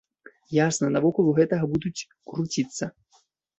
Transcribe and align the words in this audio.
Ясна, 0.67 0.89
навакол 0.95 1.29
гэтага 1.41 1.71
будуць 1.75 2.07
круціцца. 2.35 2.93